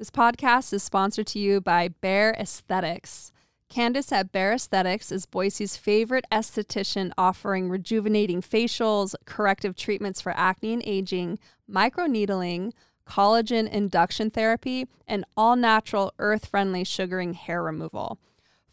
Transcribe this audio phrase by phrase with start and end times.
[0.00, 3.32] This podcast is sponsored to you by Bare Aesthetics.
[3.68, 10.72] Candace at Bare Aesthetics is Boise's favorite esthetician, offering rejuvenating facials, corrective treatments for acne
[10.72, 11.38] and aging,
[11.70, 12.72] microneedling,
[13.06, 18.18] collagen induction therapy, and all natural, earth friendly sugaring hair removal.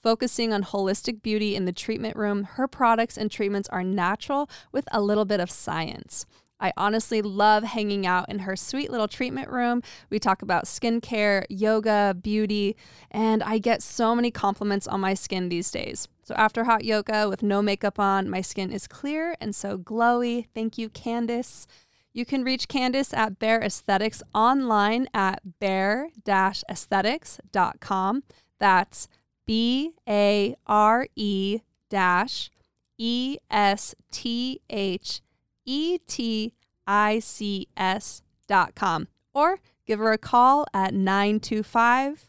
[0.01, 4.87] Focusing on holistic beauty in the treatment room, her products and treatments are natural with
[4.93, 6.25] a little bit of science.
[6.59, 9.83] I honestly love hanging out in her sweet little treatment room.
[10.09, 12.75] We talk about skincare, yoga, beauty,
[13.11, 16.07] and I get so many compliments on my skin these days.
[16.23, 20.47] So after hot yoga with no makeup on, my skin is clear and so glowy.
[20.53, 21.67] Thank you, Candace.
[22.13, 28.23] You can reach Candace at Bare Aesthetics online at bare-aesthetics.com.
[28.59, 29.07] That's
[29.45, 32.49] B A R E dash
[32.97, 35.21] E S T H
[35.67, 36.53] E T
[36.87, 39.07] I C S dot com.
[39.33, 42.27] Or give her a call at 925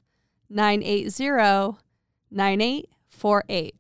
[0.51, 1.79] 980
[2.31, 3.75] 9848.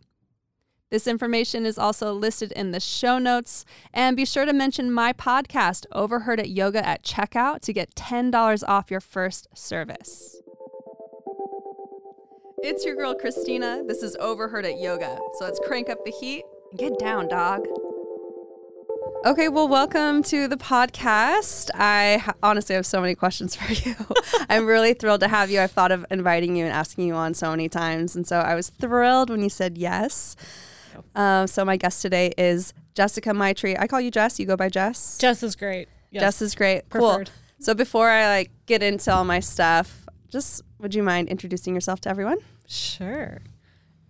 [0.90, 3.66] This information is also listed in the show notes.
[3.92, 8.62] And be sure to mention my podcast, Overheard at Yoga, at checkout to get $10
[8.66, 10.40] off your first service.
[12.60, 13.82] It's your girl, Christina.
[13.86, 15.18] This is Overheard at Yoga.
[15.38, 17.66] So let's crank up the heat and get down, dog.
[19.24, 21.70] Okay, well, welcome to the podcast.
[21.74, 23.94] I ha- honestly have so many questions for you.
[24.48, 25.60] I'm really thrilled to have you.
[25.60, 28.14] I've thought of inviting you and asking you on so many times.
[28.14, 30.36] And so I was thrilled when you said yes.
[31.14, 33.76] Uh, so my guest today is Jessica Maitri.
[33.78, 34.38] I call you Jess.
[34.38, 35.18] You go by Jess.
[35.18, 35.88] Jess is great.
[36.10, 36.22] Yes.
[36.22, 36.88] Jess is great.
[36.88, 37.26] Preferred.
[37.26, 37.34] Cool.
[37.58, 42.00] So before I like get into all my stuff, just would you mind introducing yourself
[42.02, 42.38] to everyone?
[42.68, 43.40] Sure.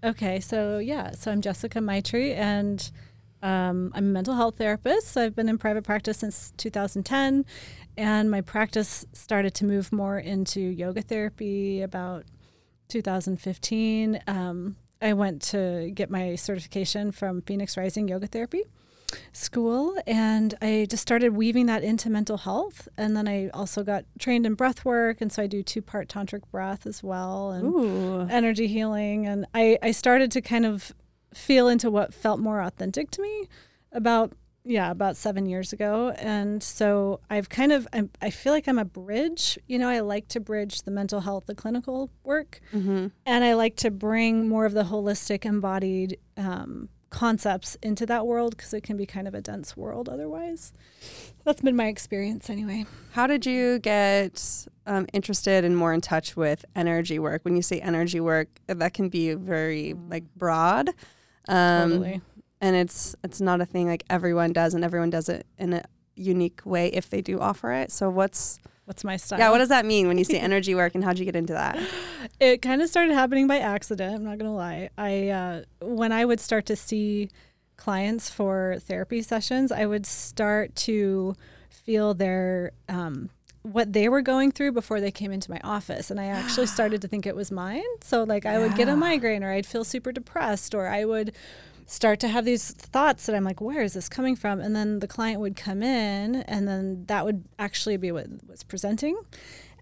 [0.04, 2.88] Okay, so yeah, so I'm Jessica Maitri, and
[3.42, 5.16] um, I'm a mental health therapist.
[5.16, 7.44] I've been in private practice since 2010,
[7.96, 12.24] and my practice started to move more into yoga therapy about
[12.88, 14.20] 2015.
[14.26, 18.64] Um, I went to get my certification from Phoenix Rising Yoga Therapy
[19.32, 22.88] School, and I just started weaving that into mental health.
[22.96, 26.08] And then I also got trained in breath work, and so I do two part
[26.08, 28.26] tantric breath as well, and Ooh.
[28.28, 29.26] energy healing.
[29.26, 30.92] And I, I started to kind of
[31.34, 33.48] feel into what felt more authentic to me
[33.92, 34.32] about
[34.64, 38.78] yeah about seven years ago and so i've kind of I'm, i feel like i'm
[38.78, 43.06] a bridge you know i like to bridge the mental health the clinical work Mm-hmm.
[43.24, 48.54] and i like to bring more of the holistic embodied um, concepts into that world
[48.56, 50.72] because it can be kind of a dense world otherwise
[51.44, 56.36] that's been my experience anyway How did you get um, interested and more in touch
[56.36, 57.42] with energy work?
[57.44, 60.90] When you say energy work, that can be very like broad.
[61.48, 62.20] Um, totally
[62.60, 65.84] and it's it's not a thing like everyone does and everyone does it in a
[66.16, 69.68] unique way if they do offer it so what's what's my style yeah what does
[69.68, 71.78] that mean when you say energy work and how'd you get into that
[72.40, 74.14] it kind of started happening by accident.
[74.14, 74.90] I'm not gonna lie.
[74.96, 77.30] I uh, when I would start to see
[77.76, 81.34] clients for therapy sessions, I would start to
[81.68, 83.30] feel their um,
[83.62, 87.02] what they were going through before they came into my office, and I actually started
[87.02, 87.82] to think it was mine.
[88.02, 91.34] So like I would get a migraine, or I'd feel super depressed, or I would
[91.86, 94.60] start to have these thoughts that I'm like, where is this coming from?
[94.60, 98.62] And then the client would come in, and then that would actually be what was
[98.62, 99.18] presenting.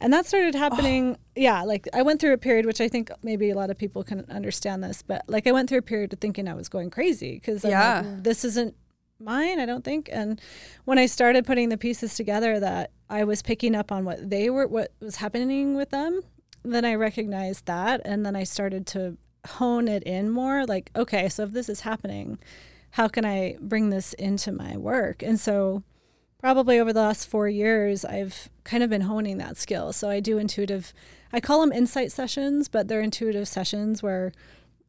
[0.00, 1.16] And that started happening.
[1.34, 4.04] Yeah, like I went through a period, which I think maybe a lot of people
[4.04, 6.90] can understand this, but like I went through a period of thinking I was going
[6.90, 8.04] crazy because Yeah.
[8.18, 8.74] this isn't
[9.18, 10.10] mine, I don't think.
[10.12, 10.38] And
[10.84, 14.50] when I started putting the pieces together, that I was picking up on what they
[14.50, 16.22] were, what was happening with them,
[16.64, 20.66] then I recognized that, and then I started to hone it in more.
[20.66, 22.38] Like, okay, so if this is happening,
[22.90, 25.22] how can I bring this into my work?
[25.22, 25.82] And so
[26.40, 29.92] probably over the last four years, I've kind of been honing that skill.
[29.92, 30.92] So I do intuitive,
[31.32, 34.32] I call them insight sessions, but they're intuitive sessions where,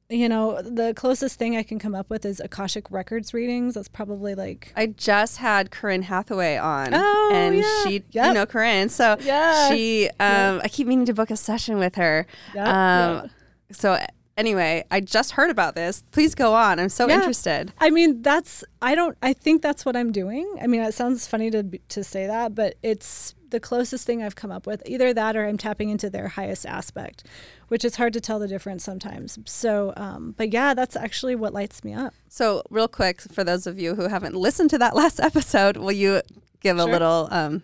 [0.09, 3.73] you know, the closest thing I can come up with is Akashic Records readings.
[3.73, 7.83] That's probably like, i just had corinne hathaway on Oh, and yeah.
[7.83, 9.69] she you know corinne so Yeah.
[9.69, 13.31] she um i keep meaning to book a session with her Yep, um yep.
[13.71, 13.99] so
[14.37, 17.15] anyway i just heard about this please go on i'm so Yeah.
[17.15, 20.47] interested I mean, that's, I don't, I think that's what I'm doing.
[20.61, 24.35] I mean, it sounds funny to, to say that, but it's the closest thing I've
[24.35, 24.83] come up with.
[24.85, 27.23] Either that or I'm tapping into their highest aspect,
[27.67, 29.37] which is hard to tell the difference sometimes.
[29.45, 32.13] So, um, but yeah, that's actually what lights me up.
[32.29, 35.91] So, real quick, for those of you who haven't listened to that last episode, will
[35.91, 36.21] you
[36.59, 37.63] give a little um,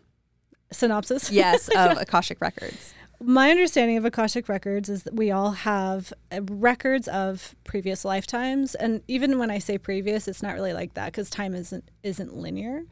[0.72, 1.32] Synopsis.
[1.32, 2.94] yes of Akashic Records?
[3.22, 8.76] My understanding of Akashic Records is that we all have uh, records of previous lifetimes,
[8.76, 12.36] and even when I say previous, it's not really like that because time isn't isn't
[12.36, 12.84] linear.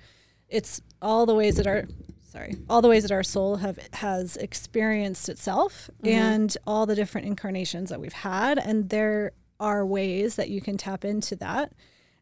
[0.47, 1.85] It's all the ways that our
[2.31, 6.07] sorry, all the ways that our soul have has experienced itself Mhm.
[6.09, 8.57] and all the different incarnations that we've had.
[8.57, 11.73] And there are ways that you can tap into that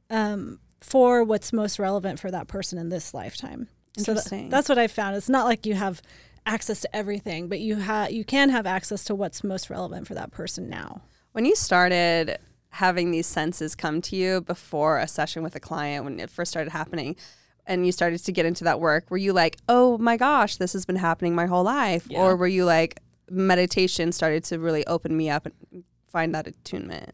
[0.09, 3.67] um, for what's most relevant for that person in this lifetime.
[3.97, 5.15] So tha- that's what I found.
[5.15, 6.01] It's not like you have
[6.45, 10.15] access to everything, but you have you can have access to what's most relevant for
[10.15, 11.01] that person now.
[11.33, 12.38] When you started
[12.69, 16.50] having these senses come to you before a session with a client, when it first
[16.51, 17.15] started happening,
[17.69, 20.74] and you started to get into that work, were you like, oh my gosh, this
[20.74, 22.06] has been happening my whole life?
[22.10, 22.19] Yeah.
[22.21, 23.00] Or were you like,
[23.30, 27.12] meditation started to really open me up and find that attunement?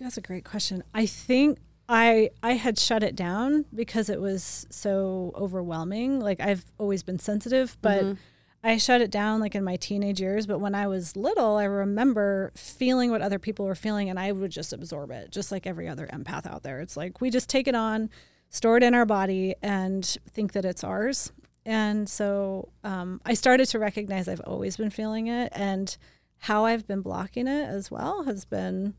[0.00, 0.82] That's a great question.
[0.94, 1.58] I think
[1.88, 6.18] I I had shut it down because it was so overwhelming.
[6.20, 8.16] Like I've always been sensitive, but Mhm.
[8.64, 11.64] I shut it down like in my teenage years, but when I was little, I
[11.64, 15.66] remember feeling what other people were feeling and I would just absorb it, just like
[15.66, 16.80] every other empath out there.
[16.80, 18.08] It's like we just take it on,
[18.54, 21.32] store it in our body, and think that it's ours.
[21.66, 25.96] And so um, I started to recognize I've always been feeling it, and
[26.38, 28.94] how I've been blocking it as well has been.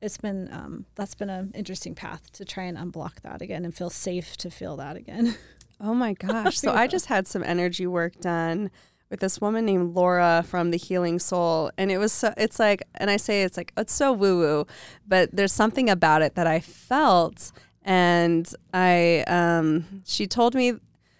[0.00, 3.72] It's been um, that's been an interesting path to try and unblock that again and
[3.72, 5.36] feel safe to feel that again.
[5.84, 6.60] Oh my gosh.
[6.60, 8.70] So I just had some energy work done
[9.10, 11.72] with this woman named Laura from the Healing Soul.
[11.76, 14.66] And it was so, it's like, and I say it's like, it's so woo woo,
[15.06, 17.50] but there's something about it that I felt.
[17.84, 20.74] And I, um, she told me,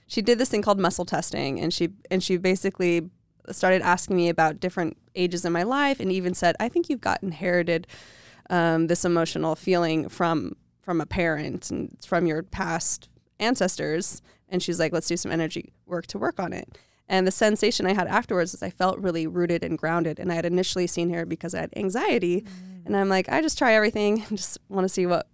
[0.06, 1.60] she did this thing called muscle testing.
[1.60, 3.10] And she, and she basically
[3.50, 7.00] started asking me about different ages in my life and even said, I think you've
[7.00, 7.86] got inherited
[8.50, 13.08] um, this emotional feeling from from a parent and from your past
[13.38, 14.20] ancestors.
[14.48, 16.76] And she's like, let's do some energy work to work on it.
[17.08, 20.18] And the sensation I had afterwards is I felt really rooted and grounded.
[20.18, 22.44] And I had initially seen her because I had anxiety.
[22.84, 25.28] And I'm like, I just try everything and just want to see what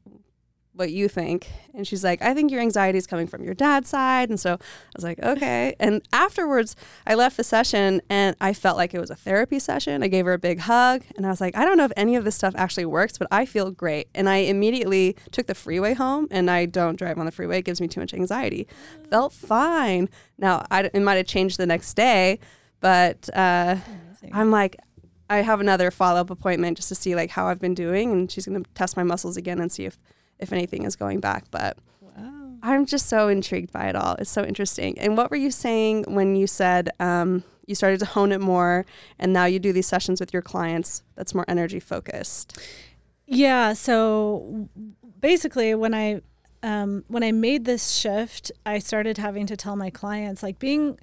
[0.79, 1.51] what you think.
[1.75, 4.31] And she's like, I think your anxiety is coming from your dad's side.
[4.31, 4.59] And so I
[4.95, 5.75] was like, okay.
[5.81, 6.77] And afterwards,
[7.07, 10.03] I left the session and I felt like it was a therapy session.
[10.03, 12.15] I gave her a big hug and I was like, I don't know if any
[12.15, 14.09] of this stuff actually works, but I feel great.
[14.15, 17.59] And I immediately took the freeway home and I don't drive on the freeway.
[17.59, 18.69] It gives me too much anxiety.
[19.11, 20.09] Felt fine.
[20.39, 22.39] Now, I, it might have changed the next day,
[22.81, 23.77] but uh,
[24.33, 24.77] I'm like,
[25.31, 28.31] I have another follow up appointment just to see like how I've been doing, and
[28.31, 29.99] she's gonna test my muscles again and see if
[30.39, 31.45] if anything is going back.
[31.51, 32.53] But wow.
[32.63, 34.15] I'm just so intrigued by it all.
[34.19, 34.99] It's so interesting.
[34.99, 38.87] And what were you saying when you said um, you started to hone it more,
[39.19, 42.59] and now you do these sessions with your clients that's more energy focused?
[43.27, 43.75] Yeah.
[43.75, 44.69] So
[45.21, 46.23] basically, when I
[46.63, 50.99] um, when I made this shift, I started having to tell my clients like being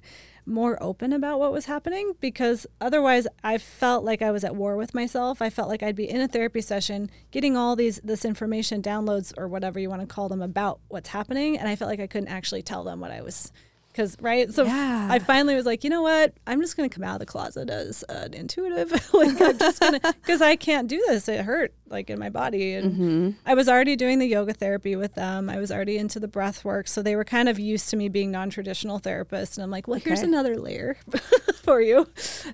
[0.46, 4.76] more open about what was happening because otherwise I felt like I was at war
[4.76, 5.42] with myself.
[5.42, 9.32] I felt like I'd be in a therapy session getting all these this information downloads
[9.36, 12.06] or whatever you want to call them about what's happening and I felt like I
[12.06, 13.52] couldn't actually tell them what I was
[13.96, 14.52] cuz right?
[14.52, 15.08] So Yeah.
[15.10, 16.34] I finally was like, "You know what?
[16.46, 18.90] I'm just going to come out of the closet as an intuitive.
[19.14, 21.28] like I'm just going to cuz I can't do this.
[21.28, 23.30] It hurt like in my body and Mm-hmm.
[23.46, 25.48] I was already doing the yoga therapy with them.
[25.48, 26.88] I was already into the breath work.
[26.88, 29.56] So they were kind of used to me being non traditional therapist.
[29.56, 30.96] And I'm like, well, here's another layer
[31.62, 32.08] for you.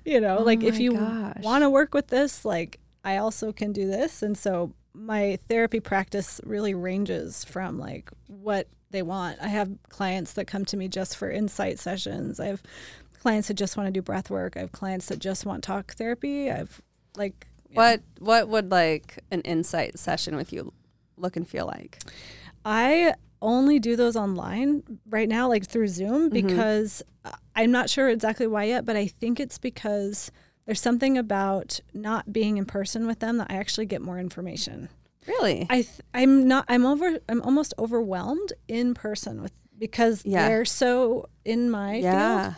[0.05, 3.71] You know, Oh like if you want to work with this, like I also can
[3.73, 4.21] do this.
[4.23, 9.37] And so my therapy practice really ranges from like what they want.
[9.41, 12.39] I have clients that come to me just for insight sessions.
[12.39, 12.63] I have
[13.19, 14.55] clients that just want to do breath work.
[14.55, 16.49] I have clients that just want talk therapy.
[16.49, 16.81] I've
[17.17, 20.71] like you know, What what would like an insight session with you
[21.17, 21.99] look and feel like?
[22.63, 26.33] I only do those online right now, like through Zoom, Mhm.
[26.33, 30.31] because uh, I'm not sure exactly why yet, but I think it's because
[30.65, 34.87] there's something about not being in person with them that I actually get more information.
[35.27, 35.65] Really?
[35.69, 40.47] I th- I'm not I'm over I'm almost overwhelmed in person with because Yeah.
[40.47, 42.03] they're so in my field.
[42.03, 42.53] yeah.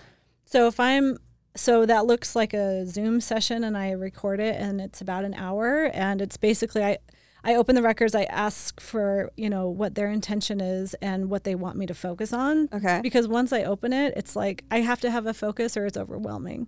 [0.46, 1.18] So if I'm
[1.56, 5.34] so that looks like a Zoom session and I record it and it's about an
[5.34, 6.98] hour and it's basically I
[7.48, 11.44] I open the records, I ask for, you know, what their intention is and what
[11.44, 12.68] they want me to focus on.
[12.74, 13.00] Okay.
[13.04, 15.96] Because once I open it, it's like I have to have a focus or it's
[15.98, 16.68] overwhelming.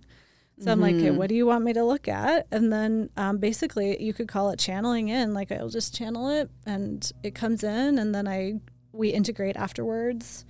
[0.60, 1.16] So I'm like, okay, Mhm.
[1.16, 2.46] what do you want me to look at?
[2.50, 5.32] And then um, basically, you could call it channeling in.
[5.32, 8.60] Like I'll just channel it, and it comes in, and then I
[8.92, 10.44] we integrate afterwards.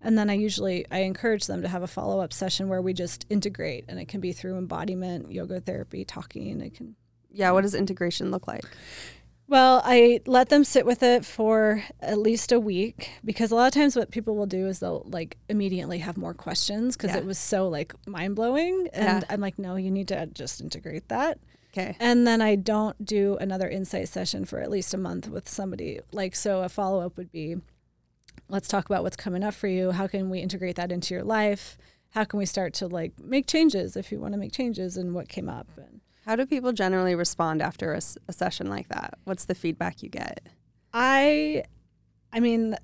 [0.00, 2.92] And then I usually I encourage them to have a follow up session where we
[2.92, 6.60] just integrate, and it can be through embodiment, yoga therapy, talking.
[6.60, 6.96] It can
[7.30, 7.52] Yeah.
[7.52, 8.64] What does integration look like?
[9.52, 13.66] Well, I let them sit with it for at least a week because a lot
[13.68, 17.18] of times what people will do is they'll like immediately have more questions because Yeah.
[17.18, 18.88] it was so like mind blowing.
[18.92, 19.28] And Yeah.
[19.30, 21.38] I'm like, no, you need to just integrate that.
[21.72, 21.96] Okay.
[22.00, 26.00] And then I don't do another insight session for at least a month with somebody.
[26.12, 27.56] Like, so a follow up would be
[28.48, 29.92] let's talk about what's coming up for you.
[29.92, 31.76] How can we integrate that into your life?
[32.14, 35.14] how can we start to like make changes if you want to make changes and
[35.14, 38.00] what came up and How do people generally respond after a
[38.32, 39.14] session like that?
[39.24, 40.40] What's the feedback you get?
[40.94, 41.64] I,
[42.32, 42.76] I mean,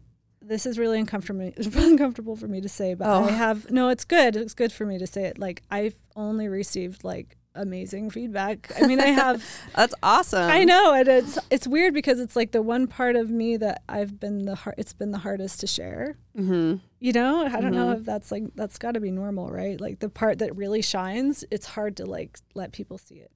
[0.42, 3.24] this is really uncomfortable, uncomfortable for me to say, but Oh.
[3.24, 3.88] I have no.
[3.88, 4.36] It's good.
[4.36, 5.38] It's good for me to say it.
[5.38, 8.72] Like I've only received like amazing feedback.
[8.80, 9.44] I mean, I have.
[9.76, 10.50] That's awesome.
[10.50, 13.82] I know, and it's it's weird because it's like the one part of me that
[13.88, 14.76] I've been the hard.
[14.78, 16.16] It's been the hardest to share.
[16.36, 17.98] hmm You know, I don't know Mhm.
[18.00, 19.80] if that's like that's got to be normal, right?
[19.80, 23.30] Like the part that really shines, it's hard to like let people see it.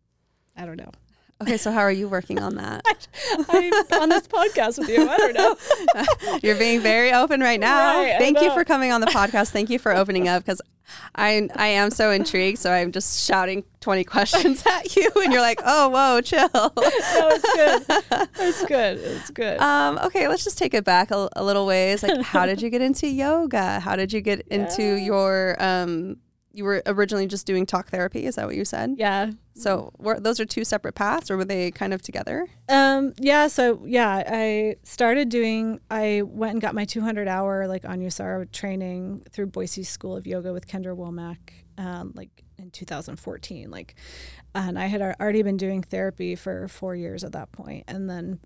[0.57, 0.91] I don't know.
[1.43, 2.83] Okay, so how are you working on that?
[3.49, 3.73] I'm
[4.03, 5.09] on this podcast with you.
[5.09, 5.57] I don't know.
[6.43, 8.01] You're being very open right now.
[8.01, 9.51] Right, Thank you for coming on the podcast.
[9.51, 10.61] Thank you for opening up because
[11.15, 12.59] I I am so intrigued.
[12.59, 16.49] So I'm just shouting 20 questions at you, and you're like, oh, whoa, chill.
[16.53, 18.29] No, it's good.
[18.39, 18.99] It's good.
[18.99, 19.59] It's good.
[19.61, 22.03] Um, okay, let's just take it back a, a little ways.
[22.03, 23.81] Like, how did you get into yoga?
[23.81, 24.97] How did you get into Yeah.
[25.07, 25.57] your?
[25.63, 26.17] Um,
[26.53, 28.27] you were originally just doing talk therapy.
[28.27, 28.95] Is that what you said?
[28.99, 29.33] yeah.
[29.55, 32.47] So were those are two separate paths, or were they kind of together?
[32.71, 37.83] Um, yeah, so yeah, I started doing I went and got my 200 hour like
[37.83, 41.39] Anusara training through Boise School of Yoga with Kendra Womack
[41.79, 43.95] um, like in 2014 like
[44.55, 48.41] and I had already been doing therapy for 4 years at that point and then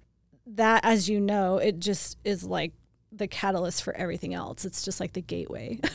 [0.46, 2.72] that as you know, it just is like
[3.12, 4.64] the catalyst for everything else.
[4.64, 5.80] It's just like the gateway.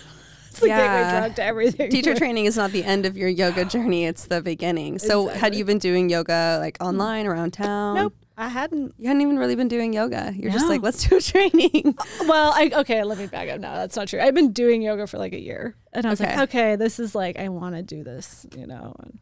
[0.56, 1.20] it's the gateway Yeah.
[1.20, 1.90] drug to everything.
[1.90, 5.00] Teacher training is not the end of your yoga journey; it's the beginning.
[5.00, 7.96] So, had you been doing yoga like online around town?
[7.96, 8.14] Nope.
[8.38, 10.34] I hadn't You hadn't even really been doing yoga.
[10.36, 11.96] You're just like, let's do a training.
[12.28, 13.60] Well, I okay, let me back up.
[13.60, 14.20] No, that's not true.
[14.20, 16.36] I've been doing yoga for like a year, and I was Okay.
[16.36, 18.96] like, okay, this is like I want to do this, you know.
[19.04, 19.20] And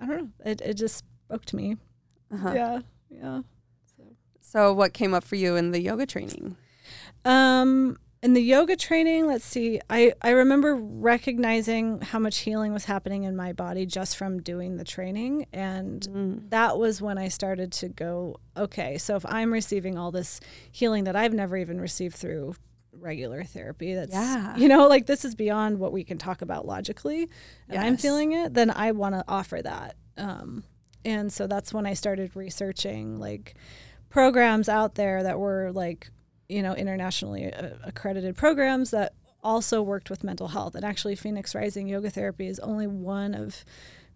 [0.00, 0.28] I don't know.
[0.50, 1.76] It it just spoke to me.
[2.32, 2.52] Uh-huh.
[2.54, 3.40] Yeah, yeah.
[4.40, 6.56] So, what came up for you in the yoga training?
[7.24, 9.80] Um, in the yoga training, let's see.
[9.90, 14.76] I I remember recognizing how much healing was happening in my body just from doing
[14.76, 16.50] the training, and Mm.
[16.50, 20.40] that was when I started to go, okay, so if I'm receiving all this
[20.72, 22.54] healing that I've never even received through
[22.92, 24.56] regular therapy, that's, Yeah.
[24.56, 27.28] you know, like this is beyond what we can talk about logically,
[27.68, 29.96] and I'm feeling it, then I want to offer that.
[30.16, 30.64] Um,
[31.04, 33.54] and so that's when I started researching like
[34.08, 36.10] programs out there that were like,
[36.48, 40.74] you know, internationally uh, accredited programs that also worked with mental health.
[40.74, 43.64] And actually, Phoenix Rising Yoga Therapy is only one of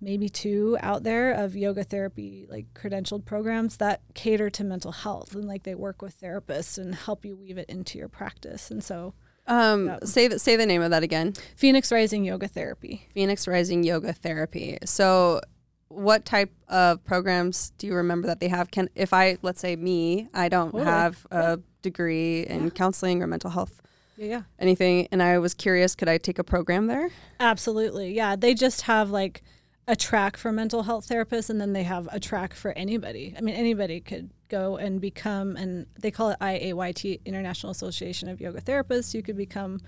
[0.00, 5.34] maybe two out there of yoga therapy like credentialed programs that cater to mental health
[5.34, 8.70] and like they work with therapists and help you weave it into your practice.
[8.70, 9.14] And so,
[9.48, 9.98] Um, Yeah.
[10.04, 11.32] say the, say the name of that again.
[11.56, 13.08] Phoenix Rising Yoga Therapy.
[13.12, 14.78] Phoenix Rising Yoga Therapy.
[14.84, 15.40] So,
[15.88, 18.70] what type of programs do you remember that they have?
[18.70, 20.84] Can if I let's say me, I don't Totally.
[20.84, 22.70] have a degree in Yeah.
[22.70, 23.80] counseling or mental health,
[24.16, 24.42] Yeah, yeah.
[24.58, 27.10] anything, and I was curious, could I take a program there?
[27.40, 28.14] Absolutely.
[28.14, 28.36] Yeah.
[28.36, 29.42] They just have like
[29.86, 33.34] a track for mental health therapists and then they have a track for anybody.
[33.38, 38.40] I mean, anybody could go and become, and they call it IAYT, International Association of
[38.40, 39.14] Yoga Therapists.
[39.14, 39.80] You could become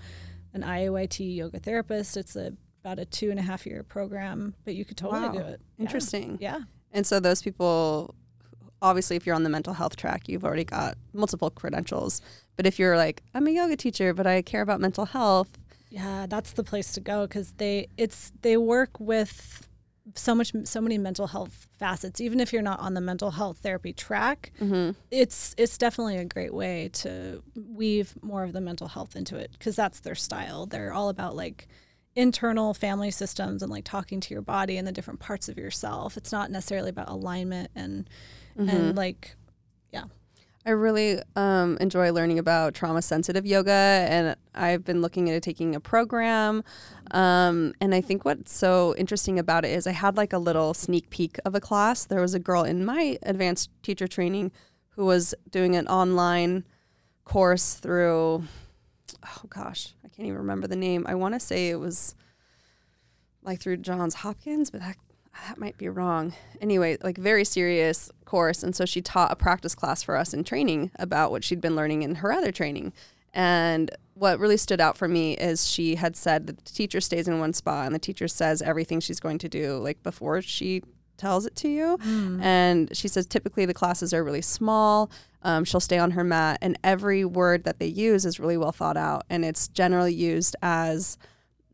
[0.53, 2.17] an IAYT yoga therapist.
[2.17, 5.31] It's a, about a two and a half year program, but you could totally Wow.
[5.33, 5.61] do it.
[5.77, 5.83] Yeah.
[5.85, 6.37] Interesting.
[6.41, 6.59] Yeah.
[6.91, 8.15] And so those people,
[8.81, 12.21] obviously, if you're on the mental health track, you've already got multiple credentials.
[12.55, 15.57] But if you're like, I'm a yoga teacher, but I care about mental health,
[15.89, 19.67] Yeah, that's the place to go because they it's they work with
[20.15, 22.21] so much so many mental health facets.
[22.21, 24.91] Even if you're not on the mental health therapy track, mm-hmm.
[25.11, 29.51] it's it's definitely a great way to weave more of the mental health into it
[29.51, 30.65] because that's their style.
[30.65, 31.67] They're all about like
[32.15, 36.17] internal family systems and like talking to your body and the different parts of yourself.
[36.17, 38.09] It's not necessarily about alignment and
[38.57, 38.69] Mm-hmm.
[38.69, 39.35] and like
[39.91, 40.05] yeah
[40.65, 45.73] I really um, enjoy learning about trauma sensitive yoga, and I've been looking into taking
[45.73, 46.63] a program.
[47.09, 50.75] Um, and I think what's so interesting about it is I had like a little
[50.75, 52.05] sneak peek of a class.
[52.05, 54.51] There was a girl in my advanced teacher training
[54.89, 56.63] who was doing an online
[57.25, 58.43] course through,
[59.23, 61.05] oh gosh, I can't even remember the name.
[61.07, 62.13] I want to say it was
[63.41, 64.97] like through Johns Hopkins, but that
[65.47, 66.33] that might be wrong.
[66.59, 70.43] Anyway, like very serious course, and so she taught a practice class for us in
[70.43, 72.93] training about what she'd been learning in her other training.
[73.33, 77.27] And what really stood out for me is she had said that the teacher stays
[77.27, 80.83] in one spot and the teacher says everything she's going to do like before she
[81.17, 81.97] tells it to you.
[82.41, 85.09] And she says typically the classes are really small.
[85.43, 88.71] Um, she'll stay on her mat, and every word that they use is really well
[88.71, 89.23] thought out.
[89.29, 91.17] And it's generally used as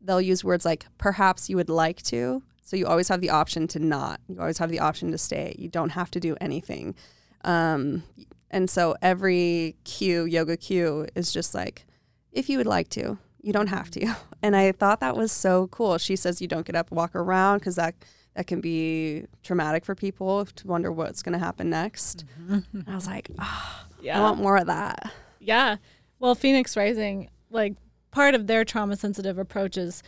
[0.00, 2.42] they'll use words like perhaps you would like to.
[2.68, 4.20] So you always have the option to not.
[4.28, 5.56] You always have the option to stay.
[5.58, 6.94] You don't have to do anything.
[7.42, 8.02] Um,
[8.50, 11.86] and so every cue, yoga cue, is just like,
[12.30, 14.14] if you would like to, You don't have to.
[14.42, 15.96] And I thought that was so cool.
[15.96, 17.94] She says you don't get up, walk around because that
[18.34, 22.24] that can be traumatic for people to wonder what's going to happen next.
[22.48, 22.80] Mm-hmm.
[22.86, 24.18] I was like, oh, yeah.
[24.18, 25.10] I want more of that.
[25.40, 25.76] Yeah.
[26.20, 27.74] Well, Phoenix Rising, like
[28.10, 30.02] part of their trauma sensitive approach is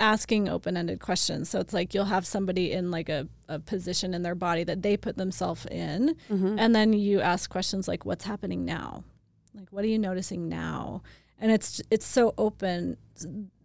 [0.00, 1.48] asking open ended questions.
[1.48, 4.82] So it's like you'll have somebody in like a, a position in their body that
[4.82, 6.16] they put themselves in.
[6.30, 6.58] Mm-hmm.
[6.58, 9.04] And then you ask questions like, what's happening now?
[9.54, 11.02] Like, what are you noticing now?
[11.38, 12.96] And it's it's so open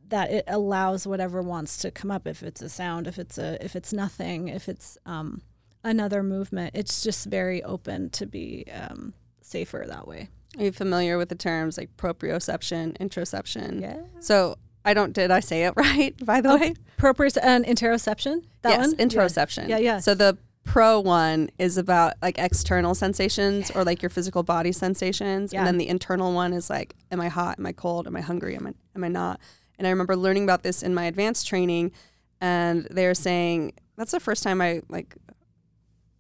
[0.10, 3.64] that it allows whatever wants to come up if it's a sound if it's a
[3.64, 5.42] if it's nothing if it's um,
[5.84, 11.18] another movement it's just very open to be um, safer that way are you familiar
[11.18, 13.82] with the terms like proprioception interoception?
[13.82, 14.56] yeah so
[14.88, 15.12] I don't.
[15.12, 16.16] Did I say it right?
[16.26, 18.44] By the oh, way, proprioception and interoception.
[18.62, 18.92] That one?
[18.92, 19.10] yes, one.
[19.10, 19.68] interoception.
[19.68, 19.78] Yeah.
[19.78, 20.00] yeah, yeah.
[20.00, 25.52] So the pro one is about like external sensations or like your physical body sensations,
[25.52, 25.60] yeah.
[25.60, 27.60] and then the internal one is like, am I hot?
[27.60, 28.08] Am I cold?
[28.08, 28.56] Am I hungry?
[28.56, 29.42] Am I am I not?
[29.78, 31.92] And I remember learning about this in my advanced training,
[32.40, 35.16] and they were saying that's the first time I like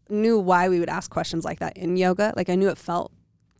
[0.09, 2.33] knew why we would ask questions like that in yoga.
[2.35, 3.13] Like I knew it felt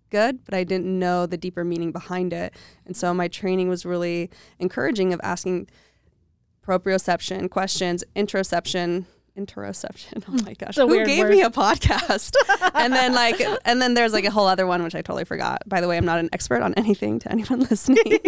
[0.10, 2.54] good, but I didn't know the deeper meaning behind it.
[2.86, 5.68] And so my training was really encouraging of asking
[6.66, 9.06] proprioception questions, interoception,
[9.38, 10.24] interoception.
[10.30, 10.76] Oh my gosh.
[10.76, 11.32] Who gave word.
[11.32, 12.34] me a podcast?
[12.74, 15.62] and then like and then there's like a whole other one which I totally forgot.
[15.68, 18.20] By the way, I'm not an expert on anything to anyone listening.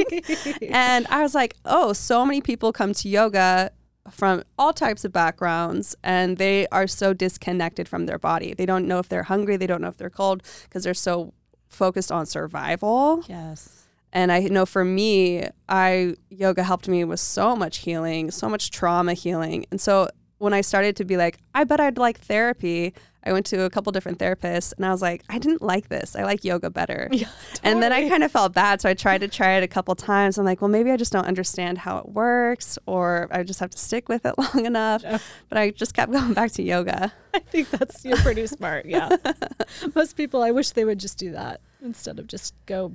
[0.70, 3.72] and I was like, "Oh, so many people come to yoga
[4.12, 8.54] from all types of backgrounds and they are so disconnected from their body.
[8.54, 11.34] They don't know if they're hungry, they don't know if they're cold because they're so
[11.70, 13.24] focused on survival.
[13.28, 13.86] Yes.
[14.12, 18.72] And I know for me, I yoga helped me with so much healing, so much
[18.72, 19.66] trauma healing.
[19.72, 22.94] And so when I started to be like, I bet I'd like therapy,
[23.24, 26.16] I went to a couple different therapists and I was like, I didn't like this.
[26.16, 27.10] I like yoga better.
[27.20, 27.72] Yeah, totally.
[27.74, 28.80] And then I kind of felt bad.
[28.80, 30.38] So I tried to try it a couple times.
[30.38, 33.72] I'm like, well, maybe I just don't understand how it works or I just have
[33.72, 35.04] to stick with it long enough.
[35.04, 35.18] Yeah.
[35.50, 37.12] But I just kept going back to yoga.
[37.34, 38.86] I think that's, you're pretty smart.
[38.86, 39.18] Yeah.
[39.96, 42.94] Most people, I wish they would just do that instead of just go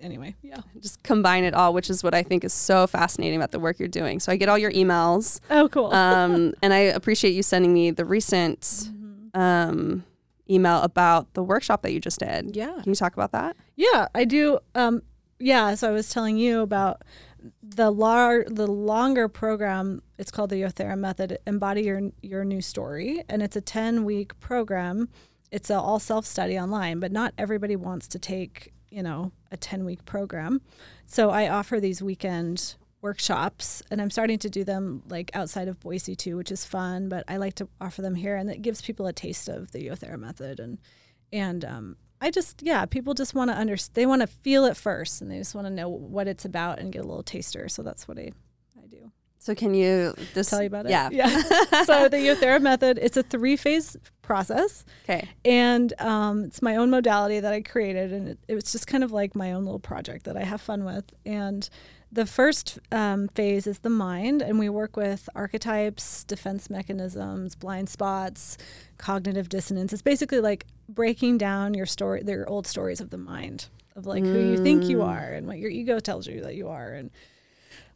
[0.00, 0.60] anyway, yeah.
[0.80, 3.78] Just combine it all, which is what I think is so fascinating about the work
[3.78, 4.20] you're doing.
[4.20, 5.40] So I get all your emails.
[5.50, 5.92] Oh, cool.
[5.92, 9.40] um, and I appreciate you sending me the recent mm-hmm.
[9.40, 10.04] um,
[10.50, 12.56] email about the workshop that you just did.
[12.56, 12.78] Yeah.
[12.82, 13.56] Can you talk about that?
[13.76, 14.58] Yeah, I do.
[14.74, 15.02] Um,
[15.38, 17.02] yeah, so I was telling you about
[17.62, 20.02] the lar- the longer program.
[20.18, 21.38] It's called the Yothera Method.
[21.46, 25.08] Embody your your new story, and it's a ten week program.
[25.52, 29.56] It's a all self study online, but not everybody wants to take you know, a
[29.56, 30.60] 10 week program.
[31.06, 35.78] So I offer these weekend workshops and I'm starting to do them like outside of
[35.80, 38.82] Boise too, which is fun, but I like to offer them here and it gives
[38.82, 40.78] people a taste of the Yothera method and
[41.32, 44.76] and um, I just yeah, people just want to understand they want to feel it
[44.76, 47.68] first and they just want to know what it's about and get a little taster.
[47.68, 48.32] So that's what I
[48.82, 49.12] I do.
[49.38, 50.90] So can you just tell you about it?
[50.90, 51.08] Yeah.
[51.12, 51.28] Yeah.
[51.84, 54.84] so the Yothera method, it's a three phase process.
[55.04, 55.28] Okay.
[55.44, 59.02] And um, it's my own modality that I created, and it, it, was just kind
[59.04, 61.14] of like my own little project that I have fun with.
[61.24, 61.68] And
[62.10, 67.88] the first um, phase is the mind, and we work with archetypes, defense mechanisms, blind
[67.88, 68.58] spots,
[68.96, 69.92] cognitive dissonance.
[69.92, 74.22] It's basically like breaking down your story, their old stories of the mind, of like
[74.22, 74.32] mm.
[74.32, 75.06] who you think you mm.
[75.06, 77.10] are and what your ego tells you that you are, and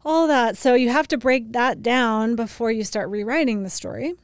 [0.04, 0.56] all that.
[0.56, 4.14] So you have to break that down before you start rewriting the story.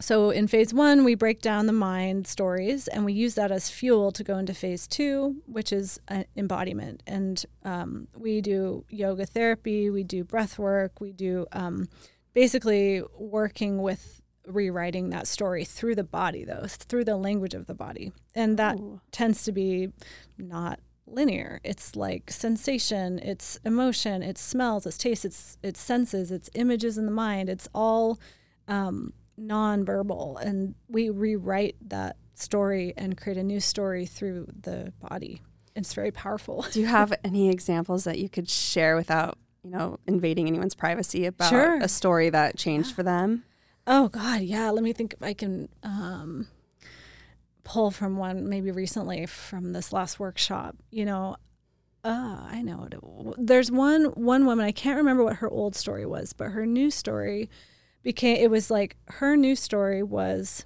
[0.00, 3.68] So in phase one, we break down the mind stories and we use that as
[3.68, 5.98] fuel to go into phase two, which is
[6.36, 7.02] embodiment.
[7.06, 11.88] And um, we do yoga therapy, we do breath work, we do um,
[12.32, 17.74] basically working with rewriting that story through the body, though, through the language of the
[17.74, 18.12] body.
[18.34, 19.00] And that Ooh.
[19.10, 19.88] tends to be
[20.38, 20.78] not
[21.12, 21.60] linear.
[21.64, 27.06] It's like sensation, it's emotion, it's smells, it's taste, it's it's senses, it's images in
[27.06, 27.48] the mind.
[27.48, 28.18] It's all
[28.66, 35.42] um, nonverbal, and we rewrite that story and create a new story through the body.
[35.74, 36.66] It's very powerful.
[36.72, 41.26] Do you have any examples that you could share without you know invading anyone's privacy
[41.26, 41.78] about sure.
[41.80, 42.94] a story that changed yeah.
[42.94, 43.44] for them?
[43.86, 44.70] Oh God, yeah.
[44.70, 45.68] Let me think if I can.
[45.82, 46.48] Um,
[47.68, 50.74] pull from one maybe recently from this last workshop.
[50.90, 51.36] You know,
[52.02, 52.98] uh, I know it.
[53.36, 56.90] There's one one woman I can't remember what her old story was, but her new
[56.90, 57.50] story
[58.02, 60.64] became it was like her new story was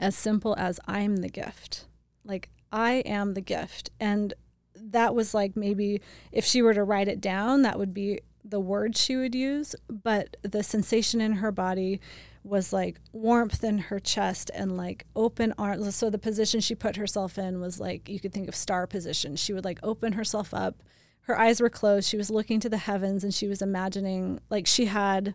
[0.00, 1.86] as simple as I'm the gift.
[2.24, 3.88] Like I am the gift.
[3.98, 4.34] And
[4.74, 8.60] that was like maybe if she were to write it down, that would be the
[8.60, 12.02] word she would use, but the sensation in her body
[12.44, 15.94] was like warmth in her chest and like open arms.
[15.94, 19.36] So the position she put herself in was like you could think of star position.
[19.36, 20.82] She would like open herself up,
[21.22, 22.08] her eyes were closed.
[22.08, 25.34] She was looking to the heavens and she was imagining, like, she had,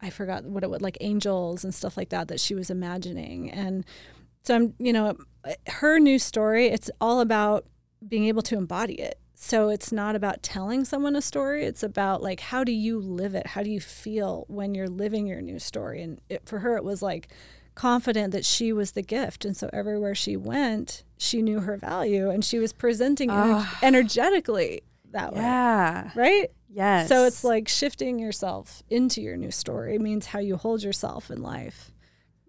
[0.00, 3.50] I forgot what it would like angels and stuff like that, that she was imagining.
[3.50, 3.84] And
[4.44, 7.66] so I'm, you know, uh, her new story, it's all about
[8.06, 9.18] being able to embody it.
[9.38, 11.64] So it's not about telling someone a story.
[11.66, 13.48] It's about like how do you live it?
[13.48, 16.00] How do you feel when you're living your new story?
[16.02, 17.28] And it, for her, it was like
[17.74, 22.30] confident that she was the gift, and so everywhere she went, she knew her value,
[22.30, 25.42] and she was presenting ener- energetically that way.
[25.42, 26.10] Yeah.
[26.14, 26.50] Right.
[26.70, 27.06] Yes.
[27.08, 31.42] So it's like shifting yourself into your new story means how you hold yourself in
[31.42, 31.92] life.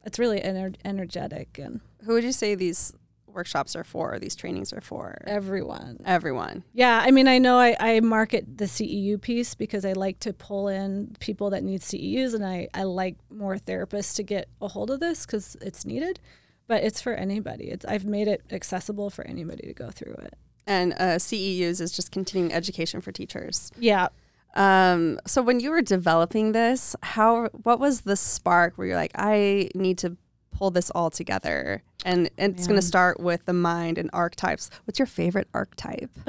[0.06, 2.94] It's really ener- energetic and who would you say these
[3.38, 5.18] workshops are for, these trainings are for?
[5.26, 6.00] everyone.
[6.06, 6.64] Everyone.
[6.74, 10.34] Yeah, I mean, I know I, I market the CEU piece because I like to
[10.34, 14.68] pull in people that need CEUs, and I, I like more therapists to get a
[14.68, 16.20] hold of this because it's needed.
[16.68, 17.66] But it's for anybody.
[17.70, 20.34] It's I've made it accessible for anybody to go through it.
[20.66, 23.72] And uh, CEUs is just continuing education for teachers.
[23.80, 24.10] Yeah,
[24.56, 29.12] Um, so when you were developing this, how what was the spark where you're like,
[29.16, 30.18] I need to
[30.58, 31.84] pull this all together?
[32.06, 34.70] And, and it's going to start with the mind and archetypes.
[34.86, 36.10] What's your favorite archetype?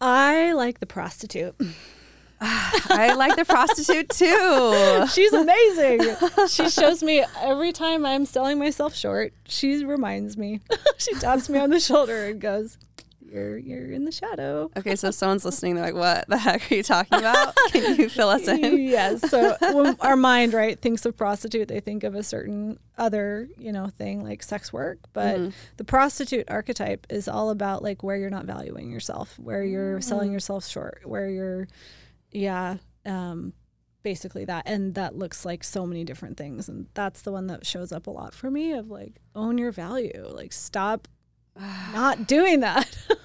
[0.00, 1.54] I like the prostitute.
[2.42, 5.06] I like the prostitute too.
[5.12, 6.16] She's amazing.
[6.48, 9.34] she shows me every time I'm selling myself short.
[9.46, 10.60] She reminds me.
[10.98, 12.78] she taps me on the shoulder and goes,
[13.30, 16.70] "You're you're in the shadow." Okay, so if someone's listening, they're like, "What the heck
[16.70, 17.54] are you talking about?
[17.68, 19.28] Can you fill us in?" yes.
[19.30, 19.56] So
[20.00, 24.22] our mind, right, thinks of prostitute, they think of a certain other, you know, thing
[24.22, 24.98] like sex work.
[25.12, 25.52] But Mhm.
[25.76, 30.32] the prostitute archetype is all about like where you're not valuing yourself, where you're selling
[30.32, 31.68] yourself short, where you're,
[32.32, 33.52] yeah, um,
[34.02, 34.62] basically that.
[34.66, 36.68] And that looks like so many different things.
[36.68, 39.72] And that's the one that shows up a lot for me of like own your
[39.72, 41.06] value, like stop
[41.92, 42.96] not doing that.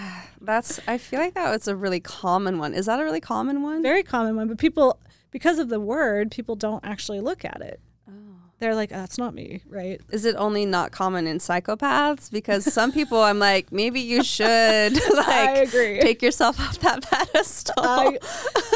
[0.40, 0.80] That's.
[0.88, 2.74] I feel like that was a really common one.
[2.74, 3.82] Is that a really common one?
[3.82, 4.98] Very common one, but people
[5.30, 7.80] because of the word, people don't actually look at it.
[8.08, 8.12] Oh.
[8.58, 10.00] They're like, that's not me, right?
[10.10, 12.30] Is it only not common in psychopaths?
[12.30, 16.00] Because some people, I'm like, maybe you should like I agree.
[16.00, 17.74] take yourself off that pedestal.
[17.78, 18.18] I,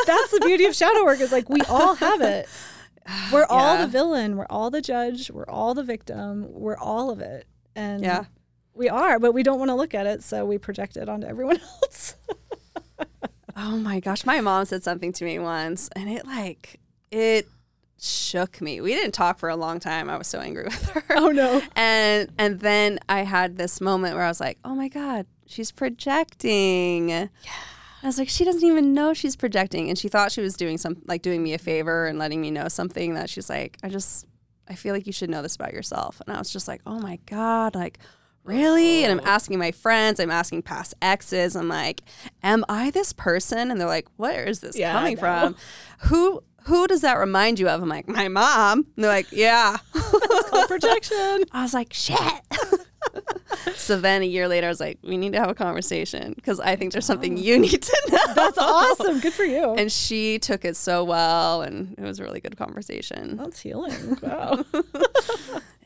[0.06, 2.48] that's the beauty of shadow work is like we all have it.
[3.32, 3.82] We're all Yeah.
[3.87, 4.37] the villain.
[4.37, 5.30] We're all the judge.
[5.30, 6.46] We're all the victim.
[6.50, 7.46] We're all of it.
[7.76, 8.24] And Yeah.
[8.74, 11.26] We are, but we don't want to look at it, so we project it onto
[11.26, 12.16] everyone else.
[13.56, 17.48] Oh my gosh, my mom said something to me once, and it like it
[18.00, 18.80] shook me.
[18.80, 20.10] We didn't talk for a long time.
[20.10, 21.04] I was so angry with her.
[21.10, 21.62] Oh, no.
[21.76, 25.70] And and then I had this moment where I was like, "Oh my god, she's
[25.70, 27.28] projecting." Yeah.
[28.02, 30.76] I was like, she doesn't even know she's projecting, and she thought she was doing
[30.76, 33.88] some like doing me a favor and letting me know something that she's like, I
[33.88, 34.26] just
[34.68, 36.20] I feel like you should know this about yourself.
[36.26, 37.98] And I was just like, oh my god, like
[38.44, 39.04] really?
[39.04, 39.30] And I'm uh-huh.
[39.30, 42.02] asking my friends, I'm asking past exes, I'm like,
[42.42, 43.70] am I this person?
[43.70, 45.57] And they're like, where is this Yeah, coming from?
[46.07, 47.83] Who who does that remind you of?
[47.83, 48.87] I'm like, my mom.
[48.96, 49.76] And they're like, yeah.
[49.92, 51.44] Called projection.
[51.52, 52.18] I was like, shit.
[53.74, 56.61] so then a year later, I was like, we need to have a conversation because
[56.61, 57.40] I think there's something oh.
[57.40, 58.35] you need to know.
[58.35, 59.20] That's awesome.
[59.20, 59.74] Good for you.
[59.74, 63.37] And she took it so well, and it was a really good conversation.
[63.37, 64.18] That's healing.
[64.22, 64.64] Wow.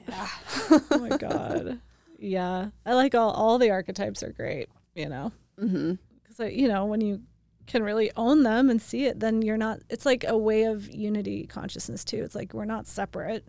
[0.09, 0.29] yeah.
[0.71, 1.81] oh my god.
[2.19, 4.69] Yeah, I like all all the archetypes are great.
[4.95, 7.23] You know, because you know when you
[7.67, 9.81] can really own them and see it, then you're not.
[9.89, 12.23] It's like a way of unity consciousness too.
[12.25, 13.45] It's like we're not separate.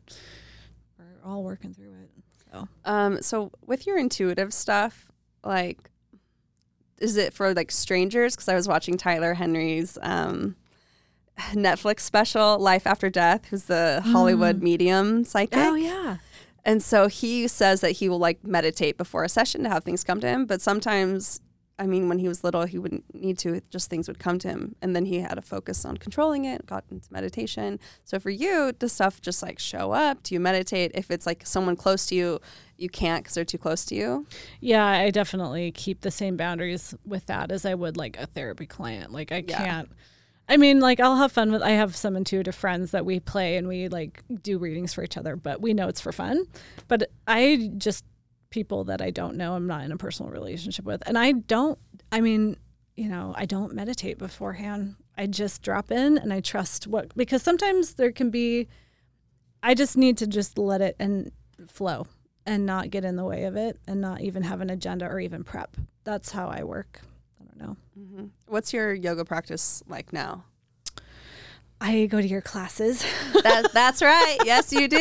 [0.98, 2.10] We're all working through it.
[2.52, 5.10] So Um, so with your intuitive stuff,
[5.44, 5.90] like,
[7.00, 8.36] is it for like strangers?
[8.36, 10.56] Because I was watching Tyler Henry's um,
[11.54, 15.58] Netflix special, Life After Death, who's the Hollywood medium psychic.
[15.58, 16.18] Oh, yeah.
[16.70, 20.04] And so he says that he will like meditate before a session to have things
[20.04, 20.46] come to him.
[20.46, 21.42] But sometimes,
[21.80, 24.48] I mean, when he was little, he wouldn't need to, just things would come to
[24.50, 24.76] him.
[24.80, 27.80] And then he had to focus on controlling it, got into meditation.
[28.04, 30.22] So for you, does stuff just like show up?
[30.22, 30.92] Do you meditate?
[30.94, 32.40] If it's like someone close to you,
[32.78, 34.28] you can't because they're too close to you.
[34.60, 38.68] Yeah, I definitely keep the same boundaries with that as I would like a therapy
[38.68, 39.12] client.
[39.12, 39.58] Like I Yeah.
[39.66, 39.90] can't
[40.50, 43.56] I mean, like I'll have fun with I have some intuitive friends that we play
[43.56, 46.46] and we like do readings for each other, but we know it's for fun.
[46.88, 48.04] But I just
[48.50, 51.04] people that I don't know, I'm not in a personal relationship with.
[51.06, 51.78] And I don't
[52.12, 52.58] I mean,
[52.98, 54.96] you know, I don't meditate beforehand.
[55.16, 58.68] I just drop in and I trust what because sometimes there can be
[59.62, 61.32] I just need to just let it and
[61.68, 62.08] flow
[62.48, 65.20] and not get in the way of it and not even have an agenda or
[65.20, 65.78] even prep.
[66.06, 67.02] That's how I work.
[67.60, 68.04] I don't know.
[68.18, 70.44] hmm What's your yoga practice like now?
[71.82, 73.06] I go to your classes.
[73.42, 74.38] That, that's right.
[74.44, 74.98] Yes, you do.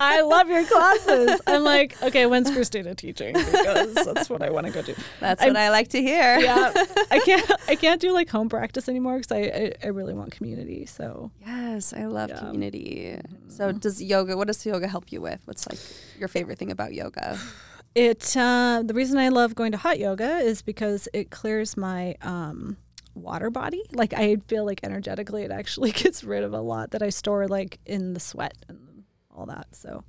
[0.00, 1.40] I love your classes.
[1.46, 3.32] I'm like, okay, when's Christina teaching?
[3.34, 4.94] Because that's what I want to go do.
[5.20, 6.40] That's I'm- what I like to hear.
[6.40, 6.72] Yeah,
[7.12, 7.48] I can't.
[7.68, 10.84] I can't do like home practice anymore because I, I I really want community.
[10.86, 12.40] So Yes, I love Yeah.
[12.40, 13.20] community.
[13.48, 14.36] So, does yoga?
[14.36, 15.40] What does yoga help you with?
[15.44, 15.78] What's like
[16.18, 17.38] your favorite thing about yoga?
[17.94, 22.14] it uh, the reason I love going to hot yoga is because it clears my
[22.22, 22.76] um,
[23.14, 23.82] water body.
[23.92, 27.48] Like I feel like energetically, it actually gets rid of a lot that I store
[27.48, 29.74] like in the sweat and all that.
[29.74, 30.04] So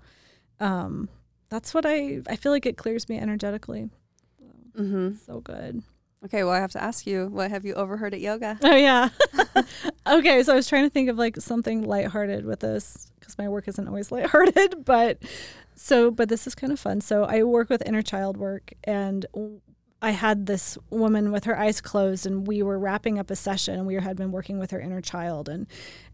[0.59, 1.09] um,
[1.49, 3.89] that's what I I feel like it clears me energetically.
[4.77, 5.15] Mm-hmm.
[5.25, 5.83] So good.
[6.23, 8.59] Okay, well, I have to ask you, what have you overheard at yoga?
[8.63, 9.09] Oh yeah.
[10.07, 13.49] okay, so I was trying to think of like something lighthearted with this because my
[13.49, 15.17] work isn't always lighthearted, but
[15.81, 17.01] so but this is kind of fun.
[17.01, 19.25] So I work with inner child work and
[20.01, 23.75] I had this woman with her eyes closed and we were wrapping up a session
[23.79, 25.67] and we had been working with her inner child and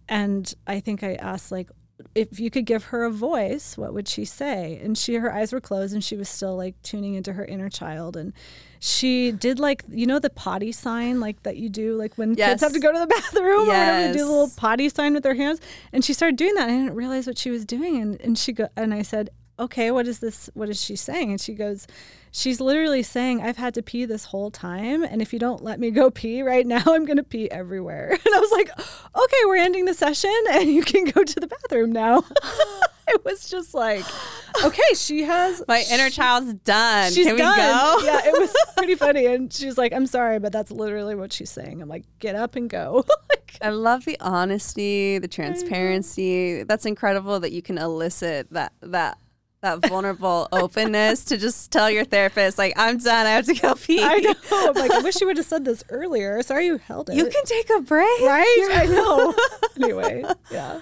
[0.10, 1.70] and I think I asked like
[2.14, 4.80] if you could give her a voice, what would she say?
[4.84, 7.70] And she her eyes were closed and she was still like tuning into her inner
[7.70, 8.34] child and
[8.80, 12.50] she did like you know the potty sign like that you do like when Yes.
[12.50, 15.24] kids have to go to the bathroom or whatever, do the little potty sign with
[15.24, 15.60] their hands.
[15.92, 16.70] And she started doing that.
[16.70, 18.00] And I didn't realize what she was doing.
[18.02, 21.32] And and she go and I said, Okay, what is this what is she saying?
[21.32, 21.88] And she goes,
[22.32, 25.04] She's literally saying, I've had to pee this whole time.
[25.04, 28.10] And if you don't let me go pee right now, I'm gonna pee everywhere.
[28.26, 31.48] And I was like, Okay, we're ending the session and you can go to the
[31.48, 32.24] bathroom now.
[33.08, 34.06] it was just like,
[34.64, 37.12] okay, she has My inner child's done.
[37.12, 37.56] She's Can we done.
[37.58, 38.06] go?
[38.06, 39.26] Yeah, it was pretty funny.
[39.26, 41.82] And she's like, I'm sorry, but that's literally what she's saying.
[41.82, 43.06] I'm like, get up and go.
[43.30, 46.62] like, I love the honesty, the transparency.
[46.64, 49.18] That's incredible that you can elicit that that
[49.68, 53.26] that vulnerable openness to just tell your therapist, like, I'm done.
[53.26, 54.02] I have to go pee.
[54.02, 54.34] I know.
[54.52, 56.42] I'm like, I wish you would have said this earlier.
[56.44, 57.16] Sorry you held it.
[57.16, 58.22] You can take a break.
[58.22, 58.68] right?
[58.72, 59.34] I know.
[59.84, 60.80] anyway, yeah.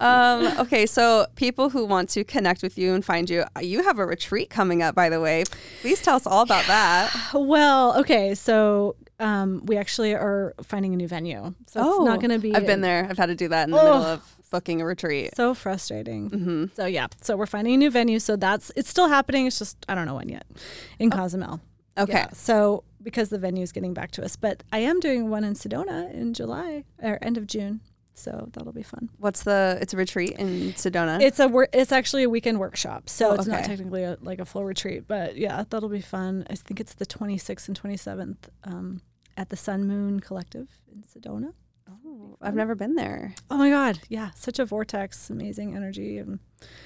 [0.00, 3.98] Um, okay, so people who want to connect with you and find you, you have
[3.98, 5.42] a retreat coming up, by the way.
[5.80, 7.12] Please tell us all about that.
[7.34, 8.34] Well, okay.
[8.36, 11.52] So um, we actually are finding a new venue.
[11.66, 12.52] So it's not going to be.
[12.54, 13.08] Oh, I've been there.
[13.10, 13.82] I've had to do that in the Oh.
[13.84, 15.34] middle of booking a retreat.
[15.36, 16.30] So frustrating.
[16.30, 16.64] Mm-hmm.
[16.74, 17.06] So yeah.
[17.20, 18.18] So we're finding a new venue.
[18.18, 19.46] So that's it's still happening.
[19.46, 20.46] It's just I don't know when yet.
[20.98, 21.60] In Cozumel.
[21.96, 22.12] Okay.
[22.12, 25.42] Yeah, so because the venue is getting back to us, but I am doing one
[25.42, 27.80] in Sedona in July or end of June.
[28.14, 29.10] So that'll be fun.
[29.18, 29.78] What's the?
[29.80, 31.20] It's a retreat in Sedona.
[31.20, 34.40] It's a wor- it's actually a weekend workshop, so Oh, it's not technically a, like
[34.40, 36.44] a full retreat, but yeah, that'll be fun.
[36.50, 39.02] I think it's the 26th and 27th um,
[39.36, 41.52] at the Sun Moon Collective in Sedona.
[41.90, 46.38] Oh, I've never been there, Oh my god, yeah, such a vortex, amazing energy, and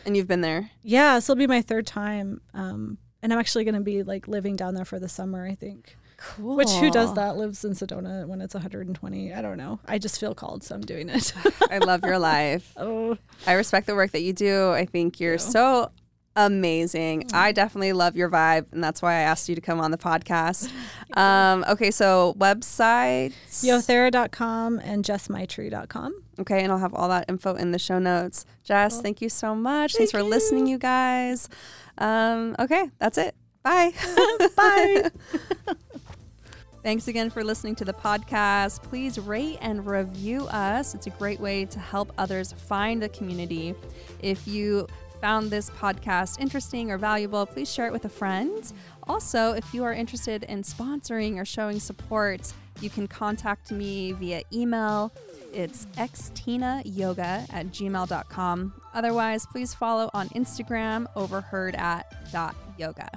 [0.06, 0.70] and you've been there.
[0.82, 4.28] yeah, this will be my third time, um, and I'm actually going to be like
[4.28, 5.96] living down there for the summer, I think.
[6.18, 6.54] Cool.
[6.56, 9.34] Which who does that lives in Sedona when it's 120?
[9.34, 9.80] I don't know.
[9.86, 11.32] I just feel called, so I'm doing it.
[11.68, 12.72] I love your life.
[12.76, 14.70] oh, I respect the work that you do.
[14.70, 15.38] I think you're you.
[15.38, 15.90] so
[16.36, 17.24] amazing.
[17.32, 19.98] I definitely love your vibe, and that's why I asked you to come on the
[19.98, 20.70] podcast.
[21.14, 23.34] Um, okay, so websites.
[23.62, 26.22] yothera.com and jessmaitri.com.
[26.40, 28.46] Okay, and I'll have all that info in the show notes.
[28.64, 29.94] Jess, thank you so much.
[29.94, 31.50] Thanks for Thank listening, you guys.
[31.98, 33.34] Um, okay, that's it.
[33.62, 33.92] Bye.
[34.56, 35.10] Bye.
[36.82, 38.82] Thanks again for listening to the podcast.
[38.82, 40.96] Please rate and review us.
[40.96, 43.74] It's a great way to help others find the community.
[44.20, 44.88] If you
[45.22, 48.72] found this podcast interesting or valuable, please share it with a friend.
[49.04, 54.42] Also, if you are interested in sponsoring or showing support, you can contact me via
[54.52, 55.12] email.
[55.52, 58.72] It's xtinayoga at gmail.com.
[58.94, 63.08] Otherwise, please follow on Instagram, overheard at dot yoga.